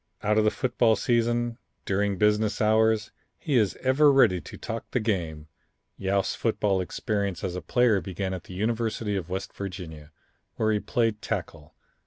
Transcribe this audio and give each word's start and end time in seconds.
Out 0.23 0.39
of 0.39 0.43
the 0.43 0.49
football 0.49 0.95
season, 0.95 1.59
during 1.85 2.17
business 2.17 2.59
hours, 2.59 3.11
he 3.37 3.55
is 3.55 3.77
ever 3.81 4.11
ready 4.11 4.41
to 4.41 4.57
talk 4.57 4.89
the 4.89 4.99
game. 4.99 5.47
Yost's 5.95 6.33
football 6.33 6.81
experience 6.81 7.43
as 7.43 7.55
a 7.55 7.61
player 7.61 8.01
began 8.01 8.33
at 8.33 8.45
the 8.45 8.55
University 8.55 9.15
of 9.15 9.29
West 9.29 9.53
Virginia, 9.53 10.11
where 10.55 10.71
he 10.71 10.79
played 10.79 11.21
tackle. 11.21 11.75